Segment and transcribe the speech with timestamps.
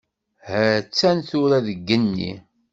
[0.47, 2.31] Ha-tt-an tura deg yigenni.